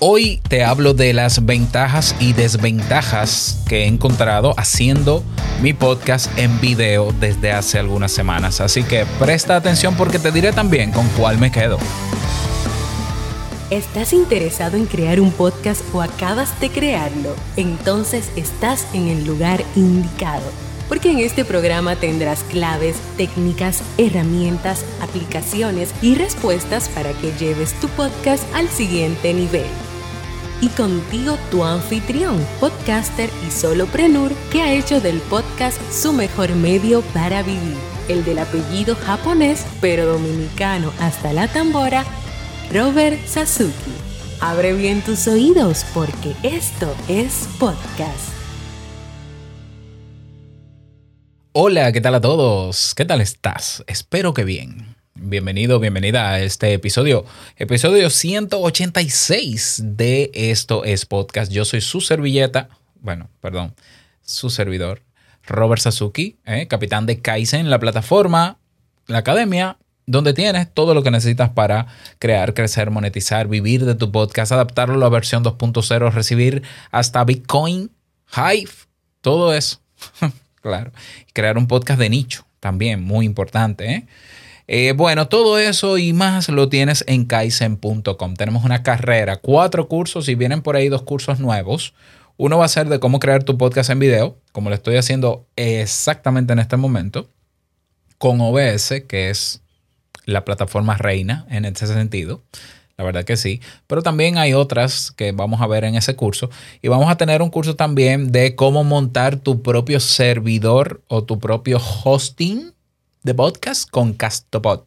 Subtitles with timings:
[0.00, 5.24] Hoy te hablo de las ventajas y desventajas que he encontrado haciendo
[5.60, 8.60] mi podcast en video desde hace algunas semanas.
[8.60, 11.78] Así que presta atención porque te diré también con cuál me quedo.
[13.70, 17.34] ¿Estás interesado en crear un podcast o acabas de crearlo?
[17.56, 20.44] Entonces estás en el lugar indicado
[20.88, 27.88] porque en este programa tendrás claves, técnicas, herramientas, aplicaciones y respuestas para que lleves tu
[27.88, 29.66] podcast al siguiente nivel.
[30.60, 37.02] Y contigo tu anfitrión, podcaster y soloprenur que ha hecho del podcast su mejor medio
[37.14, 37.76] para vivir,
[38.08, 42.04] el del apellido japonés pero dominicano hasta la tambora,
[42.72, 43.92] Robert Sasuki.
[44.40, 48.38] Abre bien tus oídos porque esto es podcast.
[51.52, 52.94] Hola, ¿qué tal a todos?
[52.94, 53.82] ¿Qué tal estás?
[53.86, 54.97] Espero que bien.
[55.28, 57.26] Bienvenido, bienvenida a este episodio,
[57.58, 61.52] episodio 186 de Esto es Podcast.
[61.52, 62.70] Yo soy su servilleta,
[63.02, 63.74] bueno, perdón,
[64.22, 65.02] su servidor,
[65.46, 68.56] Robert Sasuki, eh, capitán de Kaizen, la plataforma,
[69.06, 69.76] la academia,
[70.06, 71.88] donde tienes todo lo que necesitas para
[72.18, 77.90] crear, crecer, monetizar, vivir de tu podcast, adaptarlo a la versión 2.0, recibir hasta Bitcoin,
[78.34, 78.72] Hive,
[79.20, 79.82] todo eso.
[80.62, 80.90] claro.
[81.34, 83.92] Crear un podcast de nicho también, muy importante.
[83.92, 84.06] ¿eh?
[84.70, 88.34] Eh, bueno, todo eso y más lo tienes en kaizen.com.
[88.34, 91.94] Tenemos una carrera, cuatro cursos y vienen por ahí dos cursos nuevos.
[92.36, 95.46] Uno va a ser de cómo crear tu podcast en video, como lo estoy haciendo
[95.56, 97.30] exactamente en este momento,
[98.18, 99.62] con OBS, que es
[100.26, 102.44] la plataforma reina en ese sentido.
[102.98, 103.62] La verdad que sí.
[103.86, 106.50] Pero también hay otras que vamos a ver en ese curso.
[106.82, 111.38] Y vamos a tener un curso también de cómo montar tu propio servidor o tu
[111.38, 112.74] propio hosting
[113.28, 114.84] de podcast con Castopod.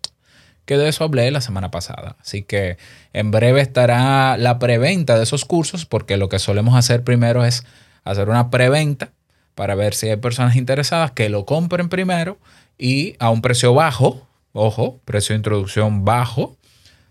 [0.66, 2.16] Que de eso hablé la semana pasada.
[2.20, 2.78] Así que
[3.14, 7.64] en breve estará la preventa de esos cursos porque lo que solemos hacer primero es
[8.04, 9.12] hacer una preventa
[9.54, 12.40] para ver si hay personas interesadas que lo compren primero
[12.80, 14.28] y a un precio bajo.
[14.54, 16.58] Ojo, precio de introducción bajo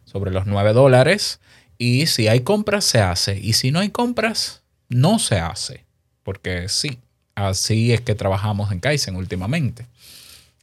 [0.06, 1.38] sobre los 9 dólares.
[1.78, 3.38] Y si hay compras, se hace.
[3.38, 5.84] Y si no hay compras, no se hace.
[6.25, 6.99] Porque sí,
[7.37, 9.87] así es que trabajamos en Kaizen últimamente.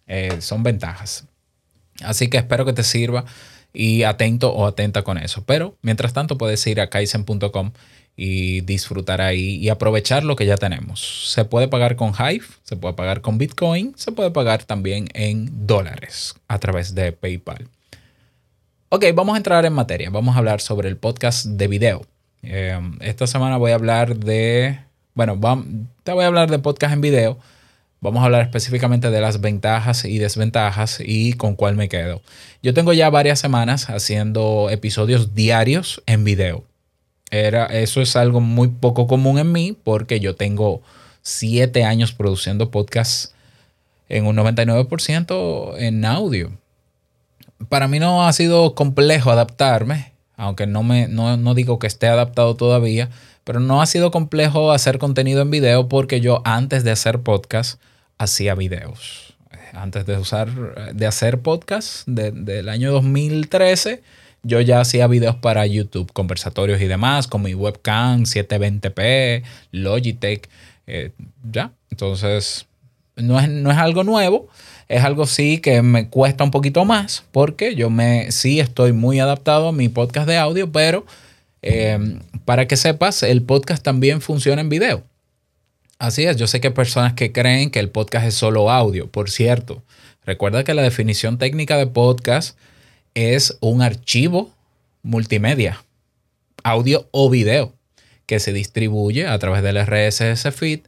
[0.07, 1.25] Eh, son ventajas.
[2.01, 3.25] Así que espero que te sirva
[3.73, 5.43] y atento o atenta con eso.
[5.45, 7.71] Pero mientras tanto puedes ir a kaizen.com
[8.15, 11.31] y disfrutar ahí y aprovechar lo que ya tenemos.
[11.31, 15.67] Se puede pagar con Hive, se puede pagar con Bitcoin, se puede pagar también en
[15.67, 17.67] dólares a través de PayPal.
[18.89, 20.09] Ok, vamos a entrar en materia.
[20.09, 22.05] Vamos a hablar sobre el podcast de video.
[22.41, 24.79] Eh, esta semana voy a hablar de,
[25.13, 25.39] bueno,
[26.03, 27.37] te voy a hablar de podcast en video.
[27.99, 32.21] Vamos a hablar específicamente de las ventajas y desventajas y con cuál me quedo.
[32.61, 36.63] Yo tengo ya varias semanas haciendo episodios diarios en video.
[37.31, 40.81] Era, eso es algo muy poco común en mí porque yo tengo
[41.21, 43.33] siete años produciendo podcasts
[44.09, 46.51] en un 99% en audio
[47.69, 52.55] para mí no ha sido complejo adaptarme, aunque no, me, no, digo que esté adaptado
[52.55, 53.09] todavía,
[53.47, 57.79] pero no ha sido complejo hacer contenido en video porque yo antes de hacer podcast
[58.17, 59.35] hacía videos.
[59.71, 60.49] Antes de usar,
[60.93, 64.03] de hacer podcast del año 2013,
[64.43, 70.49] yo ya hacía videos para YouTube, conversatorios y demás, con mi webcam 720p, Logitech,
[70.85, 71.11] eh,
[71.49, 71.71] ya.
[71.89, 72.65] Entonces,
[73.15, 74.49] no es, no es algo nuevo,
[74.89, 79.21] es algo sí que me cuesta un poquito más porque yo me sí estoy muy
[79.21, 81.05] adaptado a mi podcast de audio, pero
[81.67, 85.03] em, para que sepas, el podcast también funciona en video.
[85.99, 89.11] Así es, yo sé que hay personas que creen que el podcast es solo audio.
[89.11, 89.83] Por cierto,
[90.25, 92.57] recuerda que la definición técnica de podcast
[93.15, 94.53] es un archivo
[95.01, 95.83] multimedia,
[96.63, 97.73] audio o video,
[98.25, 100.81] que se distribuye a través del RSS feed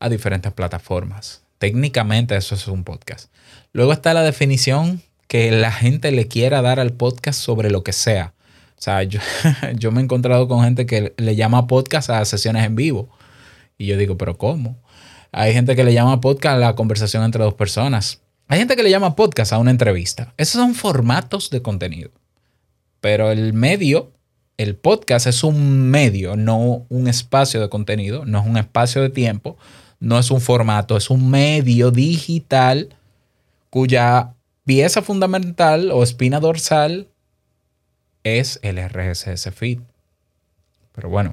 [0.00, 1.42] a diferentes plataformas.
[1.58, 3.30] Técnicamente eso es un podcast.
[3.72, 7.92] Luego está la definición que la gente le quiera dar al podcast sobre lo que
[7.92, 8.32] sea.
[8.78, 9.20] O sea, yo,
[9.78, 13.08] yo me he encontrado con gente que le llama podcast a sesiones en vivo.
[13.78, 14.76] Y yo digo, pero ¿cómo?
[15.32, 18.22] Hay gente que le llama podcast a la conversación entre dos personas.
[18.48, 20.32] Hay gente que le llama podcast a una entrevista.
[20.36, 22.10] Esos son formatos de contenido.
[23.00, 24.12] Pero el medio,
[24.56, 29.10] el podcast es un medio, no un espacio de contenido, no es un espacio de
[29.10, 29.56] tiempo,
[30.00, 32.90] no es un formato, es un medio digital
[33.70, 34.34] cuya
[34.64, 37.08] pieza fundamental o espina dorsal
[38.26, 39.80] es el RSS feed.
[40.94, 41.32] Pero bueno,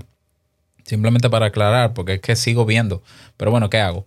[0.86, 3.02] simplemente para aclarar, porque es que sigo viendo.
[3.38, 4.06] Pero bueno, ¿qué hago?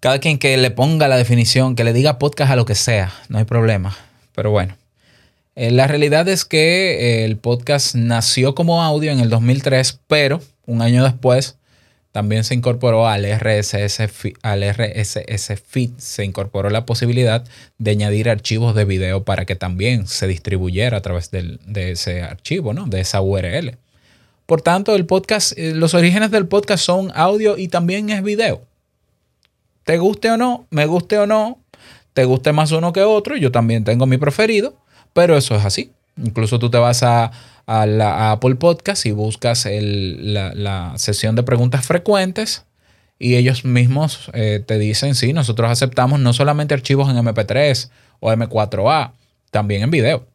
[0.00, 3.12] Cada quien que le ponga la definición, que le diga podcast a lo que sea,
[3.28, 3.96] no hay problema.
[4.34, 4.76] Pero bueno,
[5.56, 10.40] Eh, la realidad es que eh, el podcast nació como audio en el 2003, pero
[10.66, 11.56] un año después
[12.14, 13.98] también se incorporó al RSS,
[14.42, 14.64] al
[15.66, 17.42] Feed, se incorporó la posibilidad
[17.78, 21.58] de añadir archivos de video para que también se distribuyera a través de
[21.90, 22.86] ese archivo, ¿no?
[22.86, 23.78] de esa URL.
[24.46, 28.62] Por tanto, el podcast, eh, los orígenes del podcast son audio y también es video.
[29.82, 31.58] Te guste o no, me guste o no,
[32.12, 34.76] te guste más uno que otro, yo también tengo mi preferido,
[35.14, 35.90] pero eso es así.
[36.16, 37.32] Incluso tú te vas a,
[37.66, 42.64] a, Apple Podcast y buscas la, sesión de preguntas frecuentes
[43.18, 47.90] y ellos mismos eh, te dicen, sí, nosotros aceptamos no solamente archivos en MP3
[48.20, 49.12] o M4A,
[49.50, 50.26] también en video.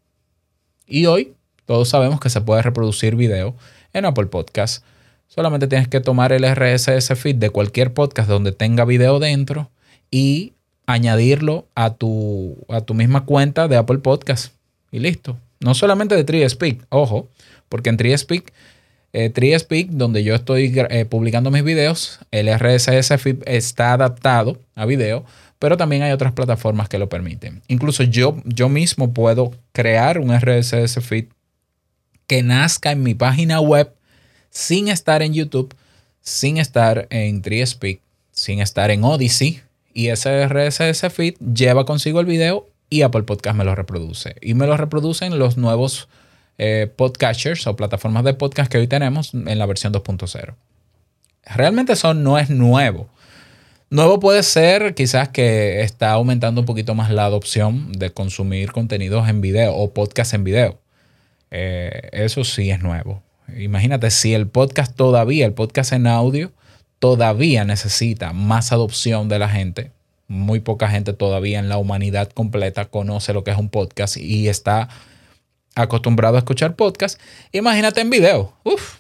[0.87, 1.33] Y hoy
[1.65, 3.55] todos sabemos que se puede reproducir video
[3.93, 4.83] en Apple Podcast.
[5.27, 9.69] Solamente tienes que tomar el RSS feed de cualquier podcast donde tenga video dentro
[10.09, 10.53] y
[10.87, 14.53] añadirlo a tu, a tu misma cuenta de Apple Podcast.
[14.91, 15.37] Y listo.
[15.59, 17.29] No solamente de TreeSpeak, ojo,
[17.67, 18.53] porque en TreeSpeak,
[19.11, 25.25] eh, donde yo estoy eh, publicando mis videos, el RSS feed está adaptado a video,
[25.57, 27.61] pero también hay otras plataformas que lo permiten.
[27.67, 31.25] Incluso yo, yo mismo puedo crear un RSS feed
[32.27, 33.93] que nazca en mi página web
[34.51, 35.75] sin estar en YouTube,
[36.21, 37.99] sin estar en TreeSpeak,
[38.31, 39.61] sin estar en Odyssey.
[39.93, 44.35] Y ese RSS feed lleva consigo el video y Apple Podcast me lo reproduce.
[44.41, 46.07] Y me lo reproducen los nuevos
[46.57, 50.55] eh, podcasters o plataformas de podcast que hoy tenemos en la versión 2.0.
[51.45, 53.09] Realmente eso no es nuevo.
[53.89, 59.27] Nuevo puede ser quizás que está aumentando un poquito más la adopción de consumir contenidos
[59.29, 60.79] en video o podcast en video.
[61.49, 63.23] Eh, eso sí es nuevo.
[63.57, 66.51] Imagínate si el podcast todavía, el podcast en audio,
[66.99, 69.91] todavía necesita más adopción de la gente
[70.29, 74.47] muy poca gente todavía en la humanidad completa conoce lo que es un podcast y
[74.47, 74.87] está
[75.75, 77.19] acostumbrado a escuchar podcast.
[77.51, 78.53] Imagínate en video.
[78.63, 78.97] Uf.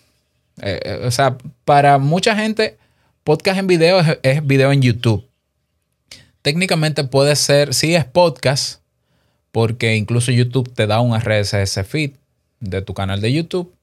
[0.61, 2.77] Eh, eh, o sea, para mucha gente,
[3.23, 5.25] podcast en video es, video en YouTube.
[6.41, 8.81] Técnicamente puede ser, sí es podcast,
[9.51, 12.11] porque incluso YouTube te da un RSS feed
[12.59, 13.73] de tu canal de YouTube.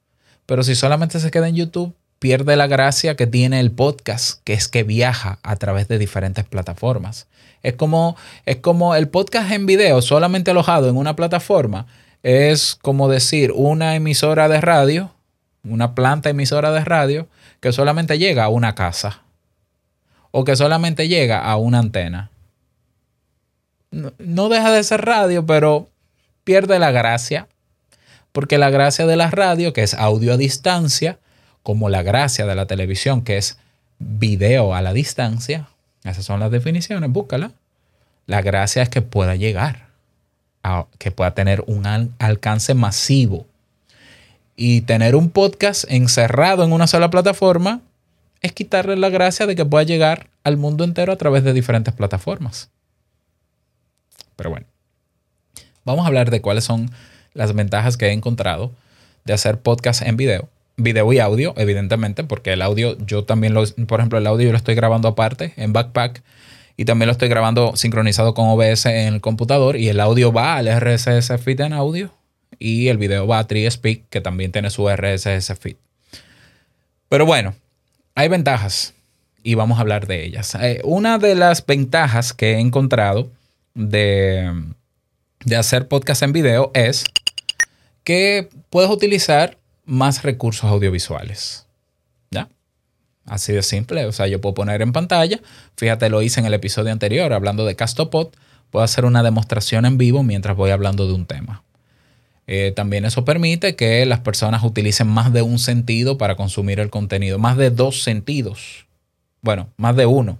[0.46, 4.52] Pero si solamente se queda en YouTube, pierde la gracia que tiene el podcast, que
[4.52, 7.26] es que viaja a través de diferentes plataformas.
[7.66, 11.88] Es como, es como el podcast en video solamente alojado en una plataforma.
[12.22, 15.10] Es como decir una emisora de radio,
[15.64, 17.26] una planta emisora de radio
[17.58, 19.22] que solamente llega a una casa
[20.30, 22.30] o que solamente llega a una antena.
[23.90, 25.88] No, deja de ser radio, pero
[26.44, 27.48] pierde la gracia.
[28.30, 31.18] Porque la gracia de la radio, que es audio a distancia,
[31.64, 33.58] como la gracia de la televisión, que es
[33.98, 35.68] video a la distancia,
[36.06, 37.52] esas son las definiciones, búscala.
[38.26, 39.88] La gracia es que pueda llegar,
[40.98, 41.86] que pueda tener un
[42.18, 43.46] alcance masivo.
[44.56, 47.82] Y tener un podcast encerrado en una sola plataforma
[48.40, 51.92] es quitarle la gracia de que pueda llegar al mundo entero a través de diferentes
[51.92, 52.70] plataformas.
[54.34, 54.66] Pero bueno,
[55.84, 56.90] vamos a hablar de cuáles son
[57.34, 58.72] las ventajas que he encontrado
[59.24, 63.64] de hacer podcast en video video y audio, evidentemente, porque el audio, yo también lo,
[63.86, 66.22] por ejemplo, el audio yo lo estoy grabando aparte en Backpack
[66.76, 70.56] y también lo estoy grabando sincronizado con OBS en el computador y el audio va
[70.56, 72.10] al RSS feed en audio
[72.58, 75.76] y el video va a TreeSpeak que también tiene su RSS feed.
[77.08, 77.54] Pero bueno,
[78.14, 78.94] hay ventajas
[79.42, 80.54] y vamos a hablar de ellas.
[80.60, 83.30] Eh, una de las ventajas que he encontrado
[83.74, 84.52] de,
[85.44, 87.04] de hacer podcast en video es
[88.04, 89.56] que puedes utilizar
[89.86, 91.66] más recursos audiovisuales.
[92.30, 92.48] ¿Ya?
[93.24, 94.04] Así de simple.
[94.04, 95.40] O sea, yo puedo poner en pantalla,
[95.76, 98.28] fíjate, lo hice en el episodio anterior hablando de Castopod,
[98.70, 101.62] puedo hacer una demostración en vivo mientras voy hablando de un tema.
[102.48, 106.90] Eh, también eso permite que las personas utilicen más de un sentido para consumir el
[106.90, 108.86] contenido, más de dos sentidos.
[109.40, 110.38] Bueno, más de uno.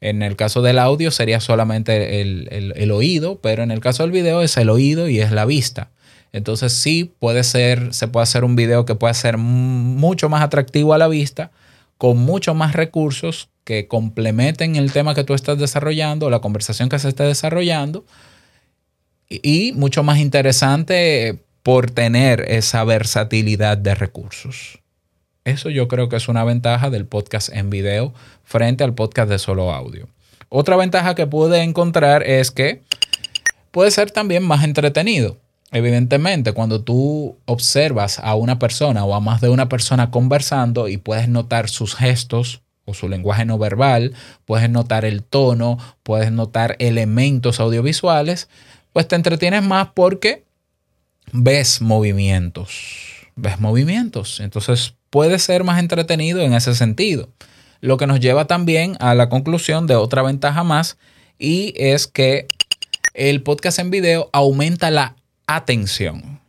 [0.00, 4.42] En el caso del audio sería solamente el oído, pero en el caso del video
[4.42, 5.90] es el oído y es la vista.
[6.34, 10.92] Entonces sí puede ser, se puede hacer un video que pueda ser mucho más atractivo
[10.92, 11.52] a la vista,
[11.96, 16.98] con mucho más recursos que complementen el tema que tú estás desarrollando, la conversación que
[16.98, 18.04] se esté desarrollando,
[19.28, 24.80] y, mucho más interesante por tener esa versatilidad de recursos.
[25.44, 28.12] Eso yo creo que es una ventaja del podcast en video
[28.42, 30.08] frente al podcast de solo audio.
[30.48, 32.82] Otra ventaja que pude encontrar es que
[33.70, 35.43] puede ser también más entretenido.
[35.74, 40.98] Evidentemente, cuando tú observas a una persona o a más de una persona conversando y
[40.98, 44.14] puedes notar sus gestos o su lenguaje no verbal,
[44.44, 48.48] puedes notar el tono, puedes notar elementos audiovisuales,
[48.92, 50.44] pues te entretienes más porque
[51.32, 54.38] ves movimientos, ves movimientos.
[54.38, 57.30] Entonces puede ser más entretenido en ese sentido.
[57.80, 60.98] Lo que nos lleva también a la conclusión de otra ventaja más
[61.36, 62.46] y es que
[63.12, 65.16] el podcast en video aumenta la
[65.46, 66.40] atención.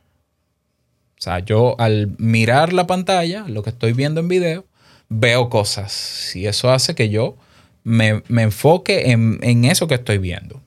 [1.18, 4.66] O sea, yo al mirar la pantalla, lo que estoy viendo en video,
[5.10, 6.36] veo cosas.
[6.36, 7.38] Y eso hace que yo
[7.84, 10.62] me, enfoque en, eso que estoy viendo.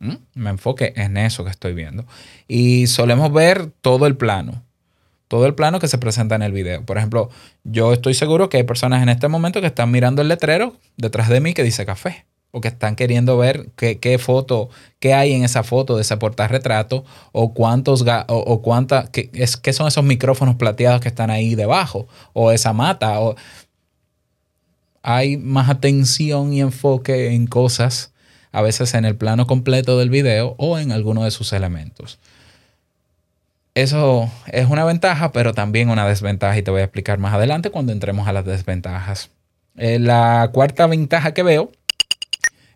[0.00, 0.14] ¿Mm?
[0.34, 2.06] Me enfoque en eso que estoy viendo.
[2.48, 4.64] Y solemos ver todo el plano.
[5.28, 6.84] Todo el plano que se presenta en el video.
[6.84, 7.30] Por ejemplo,
[7.62, 11.28] yo estoy seguro que hay personas en este momento que están mirando el letrero detrás
[11.28, 15.44] de mí que dice café o que están queriendo ver qué, foto, qué hay en
[15.44, 20.04] esa foto de ese portarretrato o cuántos o, o cuánta, qué, es, qué son esos
[20.04, 23.20] micrófonos plateados que están ahí debajo o esa mata.
[23.20, 23.36] O,
[25.02, 28.12] hay más atención y enfoque en cosas,
[28.52, 32.18] a veces en el plano completo del video o en alguno de sus elementos.
[33.74, 37.70] Eso es una ventaja, pero también una desventaja y te voy a explicar más adelante
[37.70, 39.30] cuando entremos a las desventajas.
[39.76, 41.70] Eh, la cuarta ventaja que veo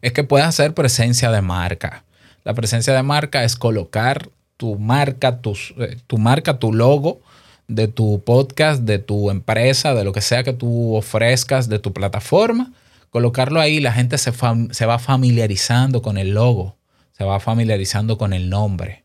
[0.04, 2.04] es que puedes hacer presencia de marca.
[2.44, 7.22] La presencia de marca es colocar tu marca, tu, eh, tu marca, tu logo
[7.68, 11.94] de tu podcast, de tu empresa, de lo que sea que tú ofrezcas, de tu
[11.94, 12.74] plataforma,
[13.08, 14.30] colocarlo ahí, la gente se,
[14.72, 16.76] se va familiarizando con el logo,
[17.12, 19.04] se va familiarizando con el nombre.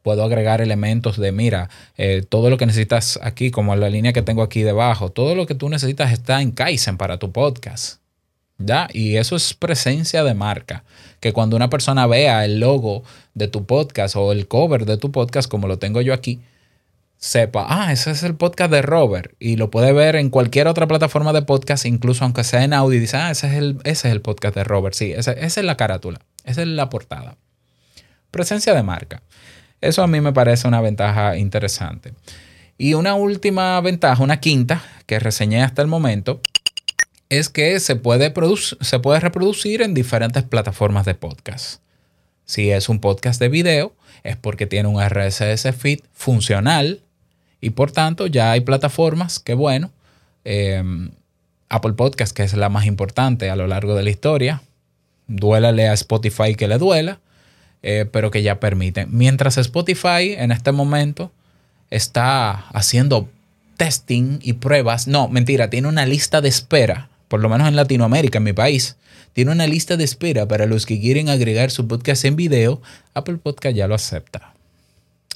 [0.00, 1.68] Puedo agregar elementos de, mira,
[1.98, 5.44] eh, todo lo que necesitas aquí, como la línea que tengo aquí debajo, todo lo
[5.44, 7.99] que tú necesitas está en Kaizen para tu podcast.
[8.60, 8.88] ¿Ya?
[8.92, 10.84] Y eso es presencia de marca.
[11.18, 13.02] Que cuando una persona vea el logo
[13.34, 16.40] de tu podcast o el cover de tu podcast, como lo tengo yo aquí,
[17.16, 19.34] sepa, ah, ese es el podcast de Robert.
[19.38, 23.00] Y lo puede ver en cualquier otra plataforma de podcast, incluso aunque sea en audio,
[23.00, 24.94] dice, ah, ese es el, ese es el podcast de Robert.
[24.94, 27.36] Sí, esa es la carátula, esa es la portada.
[28.30, 29.22] Presencia de marca.
[29.80, 32.12] Eso a mí me parece una ventaja interesante.
[32.76, 36.40] Y una última ventaja, una quinta, que reseñé hasta el momento,
[37.30, 38.34] es que se puede,
[38.80, 41.80] se puede reproducir en diferentes plataformas de podcast.
[42.44, 43.94] Si es un podcast de video,
[44.24, 47.00] es porque tiene un RSS feed funcional
[47.60, 49.92] y por tanto ya hay plataformas que, bueno,
[50.44, 51.12] em,
[51.68, 54.62] Apple Podcast, que es la más importante a lo largo de la historia,
[55.28, 57.20] duélale a Spotify que le duela,
[57.82, 59.08] eh, pero que ya permiten.
[59.12, 61.30] Mientras Spotify en este momento
[61.90, 63.28] está haciendo
[63.76, 68.38] testing y pruebas, no, mentira, tiene una lista de espera por lo menos en Latinoamérica,
[68.38, 68.96] en mi país,
[69.34, 72.82] tiene una lista de espera para los que quieren agregar su podcast en video.
[73.14, 74.52] Apple Podcast ya lo acepta.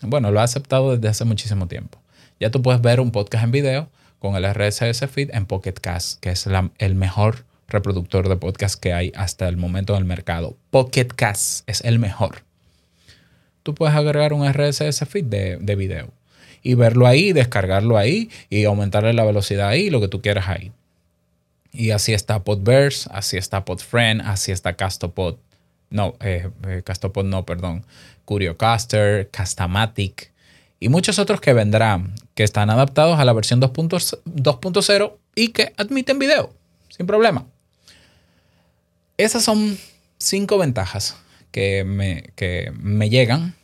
[0.02, 2.00] Bueno, lo ha aceptado desde hace muchísimo tiempo.
[2.40, 6.18] Ya tú puedes ver un podcast en video con el RSS feed en Pocket Cast,
[6.18, 6.48] que es
[6.78, 10.56] el mejor reproductor de podcast que hay hasta el momento en el mercado.
[10.70, 12.42] Pocket Cast es el mejor.
[13.62, 16.10] Tú puedes agregar un RSS feed de, de video
[16.60, 20.72] y verlo ahí, descargarlo ahí y aumentarle la velocidad ahí, lo que tú quieras ahí.
[21.74, 25.36] Y así está Podverse, así está Podfriend, así está Castopod.
[25.90, 27.84] No, eh, eh, Castopod no, perdón.
[28.24, 30.32] CurioCaster, Castamatic
[30.78, 36.18] y muchos otros que vendrán, que están adaptados a la versión 2.0 y que admiten
[36.18, 36.52] video,
[36.90, 37.46] sin problema.
[39.16, 39.76] Esas son
[40.18, 41.16] cinco ventajas
[41.50, 43.54] que me, que me llegan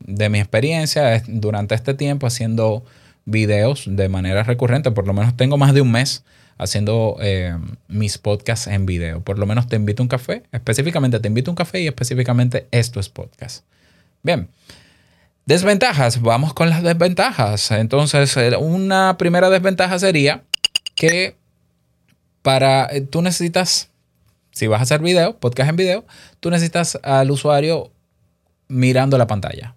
[0.00, 2.84] de mi experiencia durante este tiempo haciendo
[3.26, 4.90] videos de manera recurrente.
[4.90, 6.24] Por lo menos tengo más de un mes
[6.60, 7.56] haciendo eh,
[7.88, 9.22] mis podcasts en video.
[9.22, 10.42] Por lo menos te invito a un café.
[10.52, 13.64] Específicamente te invito a un café y específicamente esto es podcast.
[14.22, 14.48] Bien.
[15.46, 16.20] Desventajas.
[16.20, 17.70] Vamos con las desventajas.
[17.70, 20.42] Entonces, eh, una primera desventaja sería
[20.94, 21.34] que
[22.42, 23.88] para eh, tú necesitas,
[24.50, 26.04] si vas a hacer video, podcast en video,
[26.40, 27.90] tú necesitas al usuario
[28.68, 29.74] mirando la pantalla.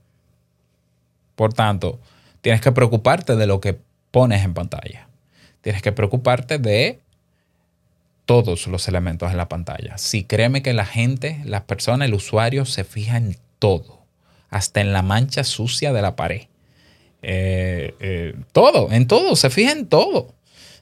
[1.36, 2.02] Por tanto,
[2.42, 3.80] tienes que preocuparte de lo que
[4.12, 5.08] pones en pantalla.
[5.64, 7.00] Tienes que preocuparte de
[8.26, 9.98] todos los elementos en la pantalla.
[9.98, 14.02] Si créeme que la gente, las personas, el usuario se fija en todo,
[14.50, 16.48] hasta en la mancha sucia de la pared.
[17.22, 20.34] Eh, eh, todo, en todo, se fija en todo.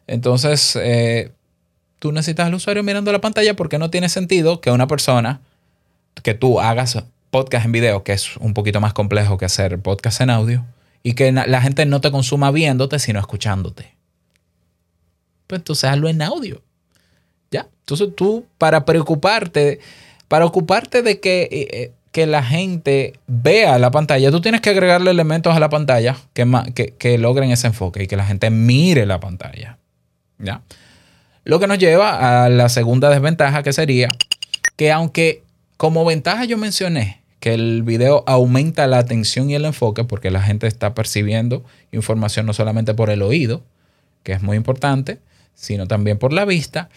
[0.07, 1.31] Entonces, eh,
[1.99, 5.41] tú necesitas al usuario mirando la pantalla porque no tiene sentido que una persona,
[6.23, 10.21] que tú hagas podcast en video, que es un poquito más complejo que hacer podcast
[10.21, 10.65] en audio,
[11.03, 14.00] y que la gente no te consuma viéndote, sino escuchándote
[15.51, 16.61] pues entonces hazlo en audio.
[17.51, 17.67] ¿Ya?
[17.81, 19.81] Entonces tú, para preocuparte,
[20.29, 24.69] para ocuparte de que, eh, eh, que la gente vea la pantalla, tú tienes que
[24.69, 29.05] agregarle elementos a la pantalla que, que, logren ese enfoque y que la gente mire
[29.05, 29.77] la pantalla.
[30.39, 30.61] ¿Ya?
[31.43, 34.07] Lo que nos lleva a la segunda desventaja que sería
[34.77, 35.43] que aunque
[35.75, 40.41] como ventaja yo mencioné que el video aumenta la atención y el enfoque porque la
[40.41, 43.63] gente está percibiendo información no solamente por el oído,
[44.23, 45.19] que es muy importante,
[45.53, 46.89] sino también por la vista.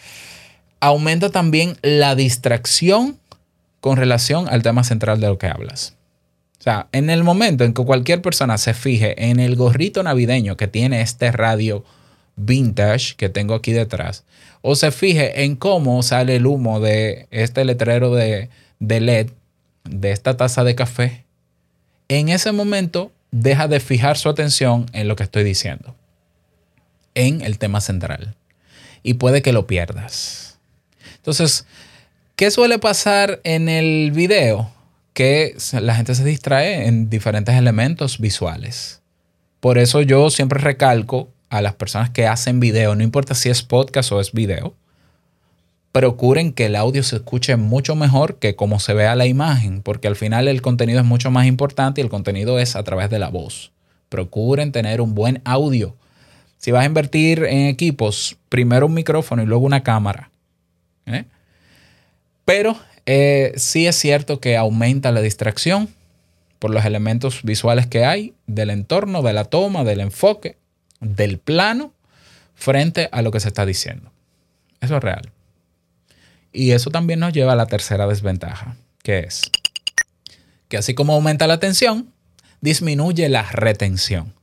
[0.79, 3.19] Aumenta también la distracción
[3.79, 5.95] con relación al tema central de lo que hablas.
[6.59, 10.57] O sea, en el momento en que cualquier persona se fije en el gorrito navideño
[10.57, 11.83] que tiene este radio
[12.35, 14.23] vintage que tengo aquí detrás,
[14.61, 19.29] o se fije en cómo sale el humo de este letrero de, de LED
[19.83, 21.25] de esta taza de café,
[22.07, 25.95] en ese momento deja de fijar su atención en lo que estoy diciendo,
[27.13, 28.35] en el tema central.
[29.07, 30.57] Y puede que lo pierdas.
[31.17, 31.67] Entonces,
[32.35, 34.71] ¿qué suele pasar en el video?
[35.13, 39.03] Que la gente se distrae en diferentes elementos visuales.
[39.59, 43.61] Por eso yo siempre recalco a las personas que hacen video, no importa si es
[43.61, 44.73] podcast o es video,
[45.91, 50.07] procuren que el audio se escuche mucho mejor que como se vea la imagen, porque
[50.07, 53.19] al final el contenido es mucho más importante y el contenido es a través de
[53.19, 53.71] la voz.
[54.09, 55.95] Procuren tener un buen audio.
[56.57, 60.31] Si vas a invertir en equipos, primero un micrófono y luego una cámara.
[61.05, 61.25] ¿eh?
[62.43, 65.89] Pero eh, sí es cierto que aumenta la distracción
[66.59, 70.57] por los elementos visuales que hay del entorno, de la toma, del enfoque,
[70.99, 71.93] del plano,
[72.55, 74.11] frente a lo que se está diciendo.
[74.81, 75.31] Eso es real.
[76.51, 79.41] Y eso también nos lleva a la tercera desventaja, que es
[80.67, 82.11] que así como aumenta la atención,
[82.61, 84.33] disminuye la retención.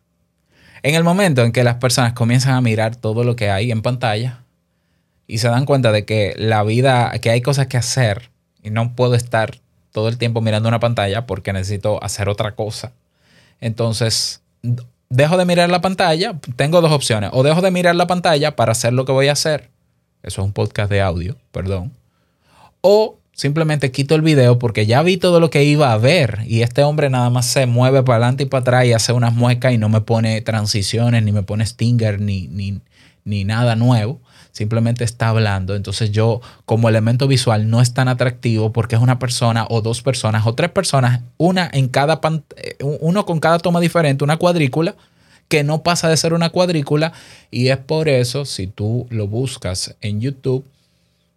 [0.82, 3.82] En el momento en que las personas comienzan a mirar todo lo que hay en
[3.82, 4.44] pantalla
[5.26, 8.30] y se dan cuenta de que la vida, que hay cosas que hacer
[8.62, 9.60] y no puedo estar
[9.92, 12.92] todo el tiempo mirando una pantalla porque necesito hacer otra cosa.
[13.60, 14.42] Entonces,
[15.08, 17.30] dejo de mirar la pantalla, tengo dos opciones.
[17.32, 19.70] O dejo de mirar la pantalla para hacer lo que voy a hacer.
[20.22, 21.92] Eso es un podcast de audio, perdón.
[22.80, 26.62] O simplemente quito el video porque ya vi todo lo que iba a ver y
[26.62, 29.72] este hombre nada más se mueve para adelante y para atrás y hace unas muecas
[29.72, 32.80] y no me pone transiciones, ni me pone stinger, ni, ni,
[33.24, 34.20] ni nada nuevo.
[34.52, 35.74] Simplemente está hablando.
[35.74, 40.02] Entonces yo como elemento visual no es tan atractivo porque es una persona o dos
[40.02, 42.20] personas o tres personas, una en cada
[42.56, 44.94] eh, uno con cada toma diferente, una cuadrícula
[45.48, 47.12] que no pasa de ser una cuadrícula
[47.50, 50.64] y es por eso si tú lo buscas en YouTube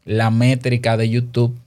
[0.06, 1.58] la métrica de YouTube,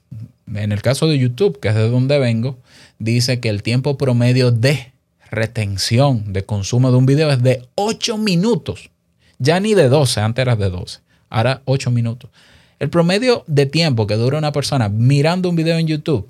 [0.55, 2.59] en el caso de YouTube, que es de donde vengo,
[2.99, 4.93] dice que el tiempo promedio de
[5.31, 8.91] retención de consumo de un video es de 8 minutos.
[9.39, 12.31] Ya ni de 12, antes era de 12, ahora 8 minutos.
[12.79, 16.29] El promedio de tiempo que dura una persona mirando un video en YouTube,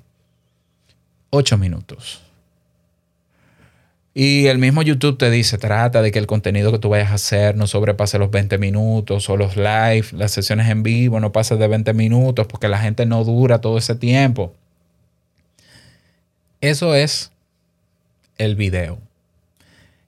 [1.29, 2.21] 8 minutos.
[4.21, 7.13] Y el mismo YouTube te dice, trata de que el contenido que tú vayas a
[7.13, 11.57] hacer no sobrepase los 20 minutos o los live, las sesiones en vivo no pasen
[11.57, 14.53] de 20 minutos porque la gente no dura todo ese tiempo.
[16.59, 17.31] Eso es
[18.37, 18.99] el video.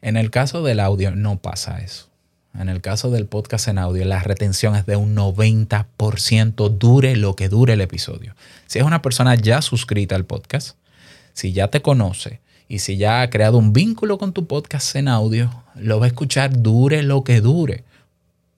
[0.02, 2.10] En el caso del audio no pasa eso.
[2.54, 7.38] En el caso del podcast en audio, la retención es de un 90%, dure lo
[7.38, 8.36] que dure el episodio.
[8.67, 10.76] Si es una persona ya suscrita al podcast,
[11.32, 15.10] si ya te conoce, y si ya ha creado un vínculo con tu podcast en
[15.10, 17.84] audio, lo va a escuchar dure lo que dure.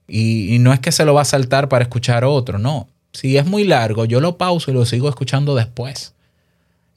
[0.08, 2.88] Y, no es que se lo va a saltar para escuchar otro, no.
[3.12, 6.14] Si es muy largo, yo lo pauso y lo sigo escuchando después.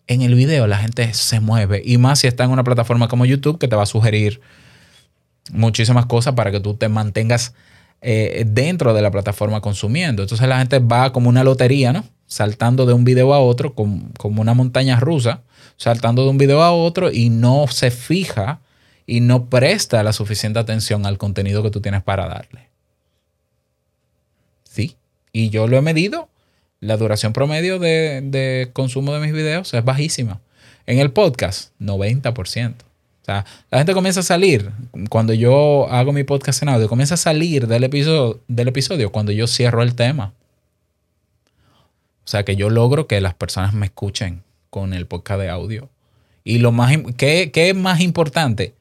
[0.07, 1.81] En el video la gente se mueve.
[1.83, 4.43] Y más si está en una plataforma como YouTube que te va a sugerir
[5.51, 7.55] muchísimas cosas para que tú te mantengas
[8.03, 10.21] eh, dentro de la plataforma consumiendo.
[10.21, 12.05] Entonces la gente va como una lotería, ¿no?
[12.37, 15.41] Saltando de un video a otro, como, como una montaña rusa
[15.79, 18.61] saltando de un video a otro y no se fija
[19.07, 22.69] y no presta la suficiente atención al contenido que tú tienes para darle.
[24.65, 24.97] Sí,
[25.33, 26.29] y yo lo he medido.
[26.81, 30.41] La duración promedio de, consumo de mis videos es bajísima.
[30.85, 32.75] En el podcast, 90%.
[32.75, 34.71] O sea, la gente comienza a salir,
[35.09, 39.33] cuando yo hago mi podcast en audio, comienza a salir del episodio, del episodio cuando
[39.33, 40.35] yo cierro el tema.
[42.27, 45.89] O sea, que yo logro que las personas me escuchen con el podcast de audio.
[46.43, 48.75] Y lo más, ¿qué, es más importante?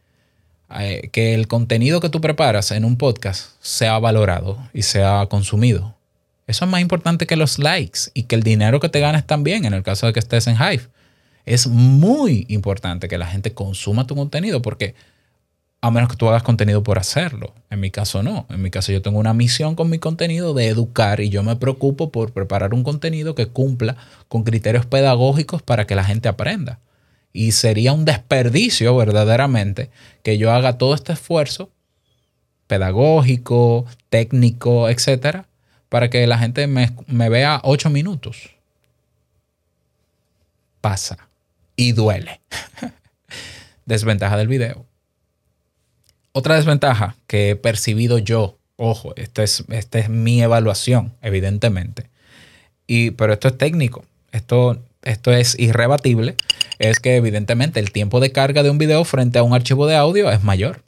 [0.79, 5.93] Eh, que el contenido que tú preparas en un podcast sea valorado y sea consumido.
[6.47, 9.65] Eso es más importante que los likes y que el dinero que te ganes también
[9.65, 10.87] en el caso de que estés en Hive.
[11.45, 14.95] Es muy importante que la gente consuma tu contenido porque
[15.85, 17.53] a menos que tú hagas contenido por hacerlo.
[17.69, 18.47] En mi caso no.
[18.49, 21.55] En mi caso yo tengo una misión con mi contenido de educar y yo me
[21.57, 23.95] preocupo por preparar un contenido que cumpla
[24.27, 26.79] con criterios pedagógicos para que la gente aprenda.
[27.33, 29.91] Y sería un desperdicio verdaderamente
[30.23, 31.69] que yo haga todo este esfuerzo
[32.65, 35.47] pedagógico, técnico, etcétera,
[35.87, 38.55] para que la gente me, me vea ocho minutos.
[40.81, 41.29] Pasa.
[41.75, 42.41] y duele.
[43.85, 44.87] desventaja del video.
[46.37, 52.09] Otra desventaja que he percibido yo, ojo, esta es, esta es mi evaluación, evidentemente,
[52.85, 56.35] y, pero esto es técnico, esto, esto es irrebatible,
[56.77, 59.95] es que evidentemente el tiempo de carga de un video frente a un archivo de
[59.95, 60.83] audio es mayor.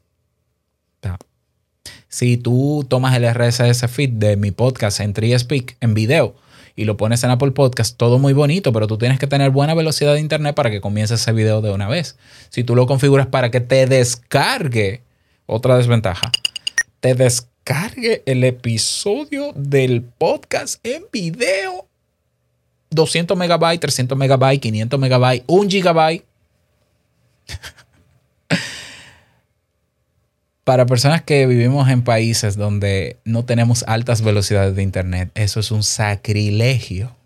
[2.09, 6.35] si tú tomas el RSS feed de mi podcast en TreeSpeak en video
[6.75, 9.75] y lo pones en Apple Podcast, todo muy bonito, pero tú tienes que tener buena
[9.75, 12.17] velocidad de internet para que comience ese video de una vez.
[12.49, 15.06] Si tú lo configuras para que te descargue,
[15.47, 16.31] otra desventaja,
[16.99, 21.87] te descargue el episodio del podcast en video.
[22.91, 26.25] 200 megabytes, 300 megabytes, 500 megabytes, 1 gigabyte.
[30.67, 35.71] para personas que vivimos en países donde no tenemos altas velocidades de internet, eso es
[35.71, 37.16] un sacrilegio.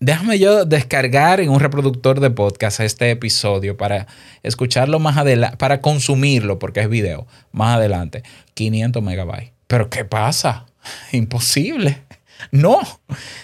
[0.00, 4.06] Déjame yo descargar en un reproductor de podcast este episodio para
[4.42, 8.22] escucharlo más adelante, para consumirlo, porque es video, más adelante.
[8.54, 9.50] 500 megabytes.
[9.66, 10.66] Pero ¿qué pasa?
[11.12, 12.02] Imposible.
[12.50, 12.78] No.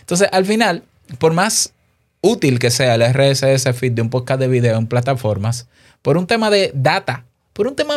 [0.00, 0.84] Entonces, al final,
[1.18, 1.72] por más
[2.20, 5.68] útil que sea el RSS feed de un podcast de video en plataformas,
[6.02, 7.96] por un tema de data, por un tema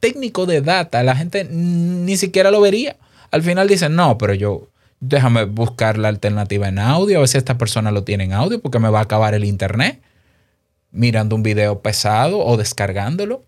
[0.00, 2.96] técnico de data, la gente ni siquiera lo vería.
[3.30, 4.68] Al final dicen, no, pero yo
[5.00, 8.60] déjame buscar la alternativa en audio, a ver si esta persona lo tiene en audio
[8.60, 10.02] porque me va a acabar el internet
[10.90, 13.44] mirando un video pesado o descargándolo.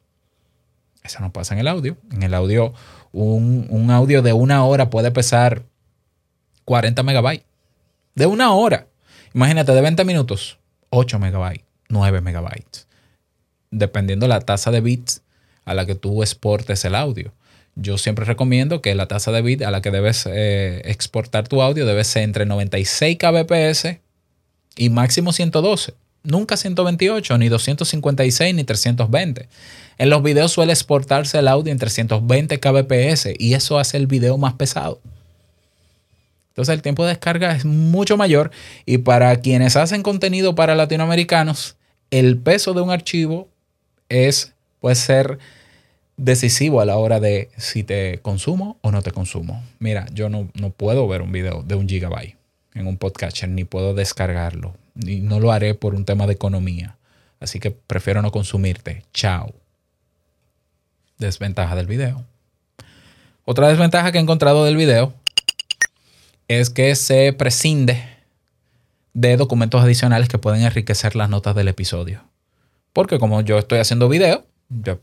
[1.02, 1.96] Eso no pasa en el audio.
[2.12, 2.74] En el audio,
[3.12, 5.64] un, un audio de una hora puede pesar
[6.64, 7.46] 40 megabytes.
[8.14, 8.86] De una hora.
[9.34, 10.58] Imagínate, de 20 minutos,
[10.90, 12.86] 8 megabytes, 9 megabytes.
[13.70, 15.22] Dependiendo la tasa de bits
[15.64, 17.32] a la que tú exportes el audio.
[17.82, 21.62] Yo siempre recomiendo que la tasa de bit a la que debes eh, exportar tu
[21.62, 23.96] audio debe ser entre 96 kbps
[24.76, 25.94] y máximo 112.
[26.22, 29.48] Nunca 128, ni 256, ni 320.
[29.96, 34.36] En los videos suele exportarse el audio en 320 kbps y eso hace el video
[34.36, 35.00] más pesado.
[36.48, 38.50] Entonces el tiempo de descarga es mucho mayor
[38.84, 41.76] y para quienes hacen contenido para latinoamericanos,
[42.10, 43.48] el peso de un archivo
[44.10, 45.38] es, puede ser
[46.20, 49.64] decisivo a la hora de si te consumo o no te consumo.
[49.78, 52.36] Mira, yo no, no puedo ver un video de un gigabyte
[52.74, 56.96] en un podcatcher, ni puedo descargarlo, ni no lo haré por un tema de economía.
[57.40, 59.02] Así que prefiero no consumirte.
[59.14, 59.54] Chao.
[61.18, 62.22] Desventaja del video.
[63.46, 65.14] Otra desventaja que he encontrado del video
[66.48, 68.04] es que se prescinde
[69.14, 72.22] de documentos adicionales que pueden enriquecer las notas del episodio.
[72.92, 74.44] Porque como yo estoy haciendo video,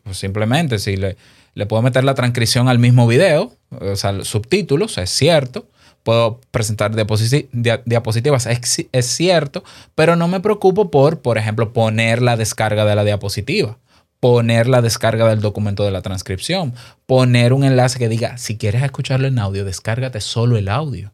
[0.03, 1.17] pues simplemente si le,
[1.53, 5.67] le, puedo meter la transcripción al mismo video, o sea, subtítulos, es cierto.
[6.03, 12.37] Puedo presentar diapositivas, es, es cierto, pero no me preocupo por, por ejemplo, poner la
[12.37, 13.77] descarga de la diapositiva
[14.19, 16.73] poner la descarga del documento de la transcripción,
[17.05, 21.13] poner un enlace que diga, si quieres escucharlo en audio, descárgate solo el audio.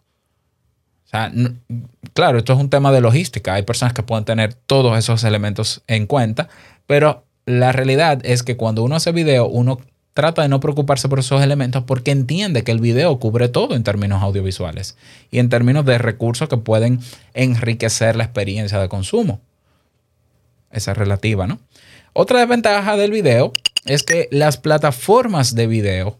[1.05, 1.31] O sea,
[2.13, 3.53] claro, esto es un tema de logística.
[3.53, 6.49] Hay personas que pueden tener todos esos elementos en cuenta,
[6.87, 9.79] pero la realidad es que cuando uno hace video, uno
[10.13, 13.84] trata de no preocuparse por esos elementos porque entiende que el video cubre todo en
[13.84, 14.95] términos audiovisuales
[15.32, 16.99] y en términos de recursos que pueden
[17.34, 19.41] enriquecer la experiencia de consumo.
[20.71, 21.60] Esa es relativa, ¿no?
[22.13, 23.53] Otra desventaja del video
[23.86, 26.19] es que las plataformas de video,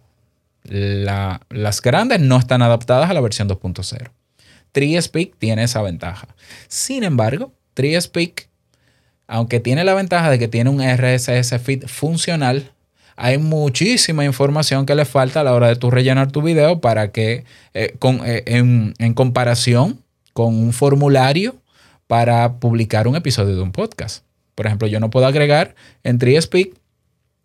[0.64, 4.10] las grandes, no están adaptadas a la versión 2.0.
[4.72, 6.28] TreeSpeak tiene esa ventaja.
[6.68, 8.50] Sin embargo, TreeSpeak
[9.28, 12.72] aunque tiene la ventaja de que tiene un RSS feed funcional,
[13.16, 17.46] hay muchísima información que le falta a la hora de rellenar tu video para que,
[17.74, 20.02] eh, eh, en, en, comparación
[20.34, 21.56] con un formulario
[22.08, 24.26] para publicar un episodio de un podcast.
[24.56, 26.74] Por ejemplo, yo no puedo agregar en TreeSpeak,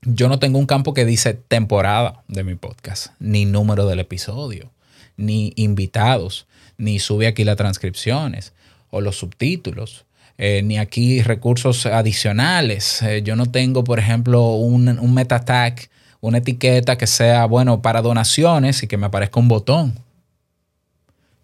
[0.02, 4.70] yo no tengo un campo que dice temporada de mi podcast, ni número del episodio,
[5.16, 8.52] ni invitados, ni sube aquí las transcripciones
[8.90, 10.06] o los subtítulos.
[10.40, 13.02] Eh, ni aquí recursos adicionales.
[13.02, 15.88] Eh, yo no tengo, por ejemplo, un, un meta tag,
[16.20, 19.98] una etiqueta que sea, bueno, para donaciones y que me aparezca un botón.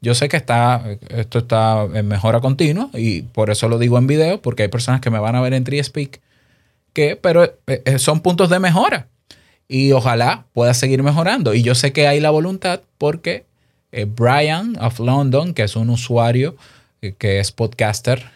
[0.00, 4.06] Yo sé que está, esto está en mejora continua y por eso lo digo en
[4.06, 6.20] video, porque hay personas que me van a ver en TreeSpeak,
[6.92, 9.08] que, pero eh, son puntos de mejora
[9.66, 11.52] y ojalá pueda seguir mejorando.
[11.52, 13.44] Y yo sé que hay la voluntad porque
[14.16, 16.54] Brian of London, que es un usuario
[17.18, 18.30] que es podcaster,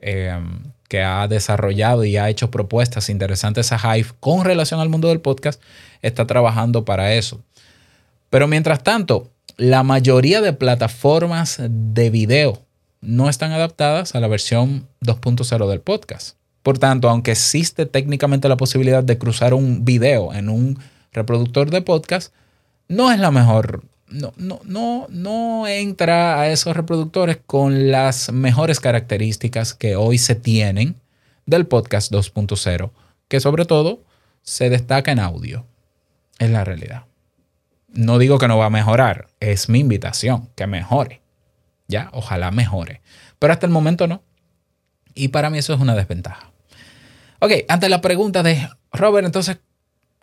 [0.00, 5.08] Em, que ha desarrollado y ha hecho propuestas interesantes a Hive con relación al mundo
[5.08, 5.60] del podcast,
[6.00, 7.42] está trabajando para eso.
[8.30, 12.62] Pero mientras tanto, la mayoría de plataformas de video
[13.00, 16.36] no están adaptadas a la versión 2.0 del podcast.
[16.62, 20.78] Por tanto, aunque existe técnicamente la posibilidad de cruzar un video en un
[21.12, 22.32] reproductor de podcast,
[22.88, 23.82] no es la mejor.
[24.08, 30.36] No, no, no, no entra a esos reproductores con las mejores características que hoy se
[30.36, 30.96] tienen
[31.44, 32.90] del podcast 2.0,
[33.28, 34.02] que sobre todo
[34.42, 35.66] se destaca en audio.
[36.38, 37.04] Es la realidad.
[37.88, 41.22] No digo que no va a mejorar, es mi invitación, que mejore.
[41.88, 43.00] Ya, ojalá mejore.
[43.38, 44.22] Pero hasta el momento no.
[45.14, 46.52] Y para mí eso es una desventaja.
[47.40, 49.58] Ok, ante la pregunta de Robert, entonces,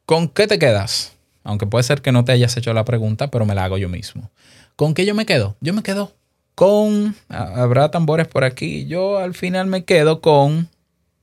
[0.06, 1.14] ¿con qué te quedas?
[1.44, 3.90] Aunque puede ser que no te hayas hecho la pregunta, pero me la hago yo
[3.90, 4.30] mismo.
[4.76, 5.56] ¿Con qué yo me quedo?
[5.62, 6.14] Yo me quedo
[6.56, 7.16] con...
[7.30, 8.86] Habrá tambores por aquí.
[8.86, 10.70] Yo al final me quedo con...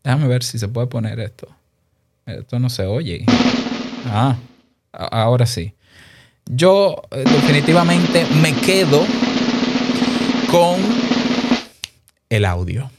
[0.05, 1.49] Déjame ver si se puede poner esto.
[2.27, 3.25] Esto no se oye.
[4.07, 4.37] Ah,
[4.93, 5.75] ahora sí.
[6.47, 9.05] Yo eh, definitivamente me quedo
[10.51, 10.81] con
[12.29, 12.91] el audio.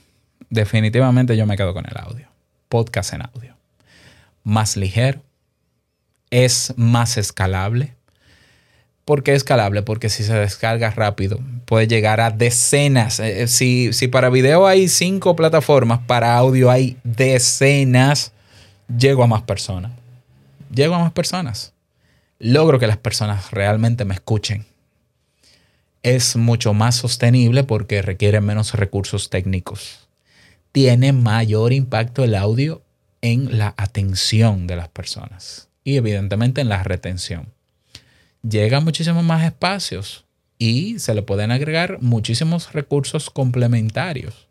[0.50, 2.28] Definitivamente yo me quedo con el audio.
[2.70, 3.56] Podcast en audio.
[4.44, 5.22] Más ligero.
[6.32, 7.94] Es más escalable.
[9.06, 9.84] ¿Por qué escalable?
[9.84, 13.20] Porque si se descarga rápido, puede llegar a decenas.
[13.20, 18.32] Eh, eh, si, si para video hay cinco plataformas, para audio hay decenas,
[18.98, 19.92] llego a más personas.
[20.74, 21.74] Llego a más personas
[22.42, 24.66] logro que las personas realmente me escuchen.
[26.04, 30.08] Es mucho más sostenible porque requiere menos recursos técnicos.
[30.72, 32.82] Tiene mayor impacto el audio
[33.22, 37.48] en la atención de las personas y evidentemente en la retención.
[38.48, 40.26] Llega a muchísimos más espacios
[40.58, 44.48] y se le pueden agregar muchísimos recursos complementarios.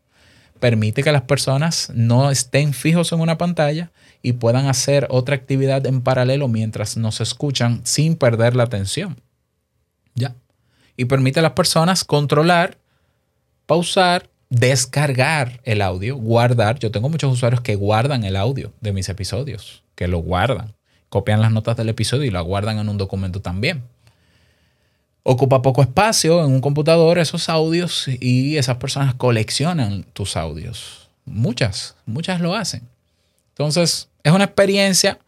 [0.59, 3.91] Permite que las personas no estén fijos en una pantalla,
[4.23, 9.21] y puedan hacer otra actividad en paralelo mientras nos escuchan sin perder la atención.
[10.15, 10.35] ¿Ya?
[10.97, 12.79] Y permite a las personas controlar,
[13.67, 16.79] pausar, descargar el audio, guardar.
[16.79, 20.75] Yo tengo muchos usuarios que guardan el audio de mis episodios, que lo guardan,
[21.11, 23.83] copian las notas del episodio y lo guardan en un documento también.
[25.23, 31.11] Ocupa poco espacio en un computador esos audios y esas personas coleccionan tus audios.
[31.27, 32.89] Muchas, muchas lo hacen.
[33.51, 35.19] Entonces, es una experiencia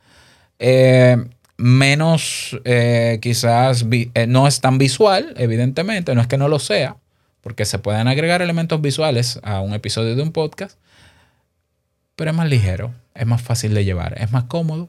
[0.58, 1.16] eh,
[1.58, 6.96] menos, eh, quizás, eh, no es tan visual, evidentemente, no es que no lo sea,
[7.42, 10.78] porque se pueden agregar elementos visuales a un episodio de un podcast,
[12.16, 14.88] pero es más ligero, es más fácil de llevar, es más cómodo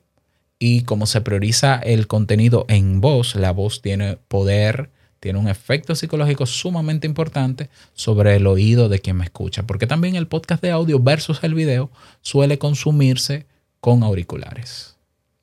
[0.65, 5.93] y como se prioriza el contenido en voz, la voz tiene poder, tiene un efecto
[5.93, 10.71] psicológico sumamente importante sobre el oído de quien me escucha, porque también el podcast de
[10.71, 13.45] audio versus el video suele consumirse
[13.81, 14.95] con auriculares,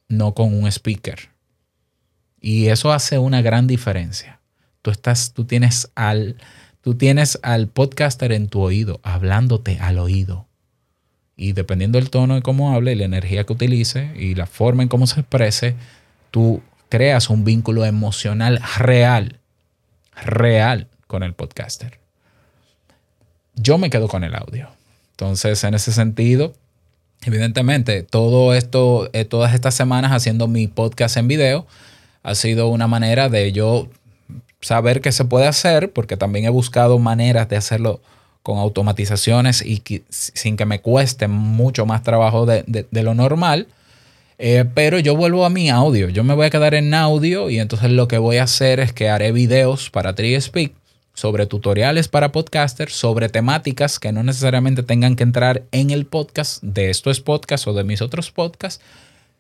[0.09, 1.29] no con un speaker.
[2.41, 4.41] Y eso hace una gran diferencia.
[4.81, 6.37] Tú estás, tú tienes al,
[6.81, 10.47] tú tienes al podcaster en tu oído, hablándote al oído.
[11.41, 14.91] Y dependiendo del tono de cómo hable, la energía que utilice y la forma en
[14.91, 15.75] cómo se exprese,
[16.31, 19.39] tú creas un vínculo emocional real,
[20.23, 21.99] real con el podcaster.
[23.55, 24.69] Yo me quedo con el audio.
[25.13, 26.53] Entonces, en ese sentido,
[27.23, 31.67] Evidentemente, todo esto, eh, todas estas semanas haciendo mi podcast en video,
[32.23, 33.89] ha sido una manera de yo
[34.63, 38.01] saber qué se puede hacer, porque también he buscado maneras de hacerlo
[38.43, 43.69] con automatizaciones y sin que me cueste mucho más trabajo de, lo normal.
[44.39, 46.09] Eh, pero yo vuelvo a mi audio.
[46.09, 48.93] Yo me voy a quedar en audio y entonces lo que voy a hacer es
[48.93, 50.73] que haré videos para TreeSpeak
[51.13, 56.63] sobre tutoriales para podcasters, sobre temáticas que no necesariamente tengan que entrar en el podcast
[56.63, 58.83] de esto es podcast o de mis otros podcasts,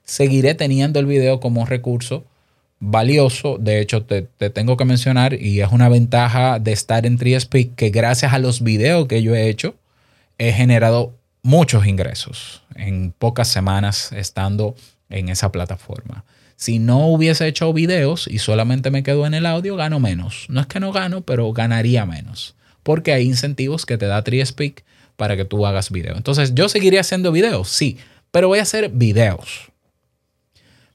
[0.04, 2.24] seguiré teniendo el video como recurso
[2.80, 3.58] valioso.
[3.58, 7.90] De hecho, te, tengo que mencionar, y es una ventaja de estar en TreeSpeak, que
[7.90, 9.76] gracias a los videos que yo he hecho,
[10.38, 14.74] he generado muchos ingresos en pocas semanas estando
[15.10, 16.24] en esa plataforma.
[16.56, 20.46] Si no hubiese hecho videos y solamente me quedo en el audio, gano menos.
[20.48, 22.54] No es que no gano, pero ganaría menos.
[22.82, 24.84] Porque hay incentivos que te da TreeSpeak
[25.16, 26.16] para que tú hagas video.
[26.16, 27.98] Entonces, yo seguiría haciendo videos, sí,
[28.30, 29.69] pero voy a hacer videos.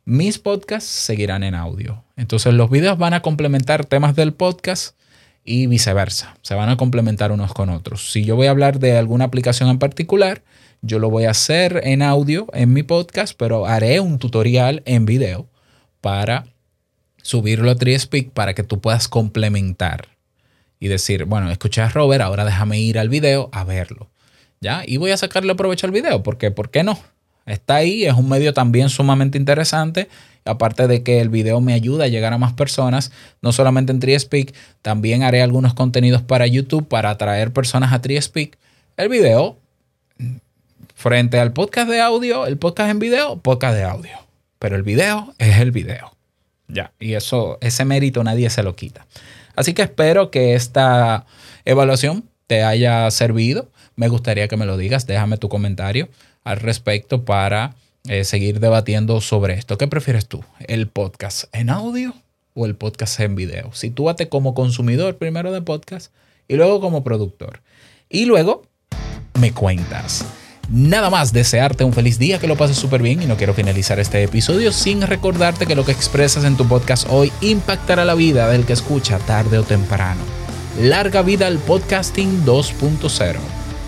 [0.08, 2.04] Mis podcasts seguirán en audio.
[2.16, 4.96] Entonces, los videos van a complementar temas del podcast
[5.44, 6.38] y viceversa.
[6.44, 8.12] Se van a complementar unos con otros.
[8.12, 10.44] Si yo voy a hablar de alguna aplicación en particular,
[10.84, 15.08] yo lo voy a hacer en audio en mi podcast, pero haré un tutorial en
[15.08, 15.50] video
[16.02, 16.46] para
[17.24, 20.10] subirlo a TreeSpeak para que tú puedas complementar
[20.80, 24.12] y decir, bueno, escuché a Robert, ahora déjame ir al video a verlo.
[24.62, 24.84] ¿Ya?
[24.86, 27.00] Y voy a sacarle provecho al video, porque ¿por qué no?
[27.46, 30.10] Está ahí, es un medio también sumamente interesante.
[30.46, 34.00] Aparte de que el video me ayuda a llegar a más personas, no solamente en
[34.00, 34.54] TreeSpeak,
[34.84, 38.58] también haré algunos contenidos para YouTube para atraer personas a TreeSpeak.
[38.98, 39.58] El video
[40.94, 44.18] frente al podcast de audio, el podcast en video, podcast de audio.
[44.60, 46.16] Pero el video es el video.
[46.68, 49.06] Ya, y eso, ese mérito nadie se lo quita.
[49.56, 51.26] Así que espero que esta
[51.64, 53.70] evaluación te haya servido.
[53.96, 55.08] Me gustaría que me lo digas.
[55.08, 56.10] Déjame tu comentario
[56.44, 57.76] al respecto para
[58.08, 59.78] eh, seguir debatiendo sobre esto.
[59.78, 60.44] ¿Qué prefieres tú?
[60.68, 62.14] ¿El podcast en audio
[62.54, 63.74] o el podcast en video?
[63.74, 66.14] Sitúate como consumidor primero de podcast
[66.48, 67.62] y luego como productor.
[68.10, 68.64] Y luego
[69.40, 70.26] me cuentas.
[70.70, 74.00] Nada más desearte un feliz día, que lo pases súper bien y no quiero finalizar
[74.00, 78.50] este episodio sin recordarte que lo que expresas en tu podcast hoy impactará la vida
[78.50, 80.22] del que escucha tarde o temprano.
[80.82, 83.65] Larga vida al podcasting 2.0.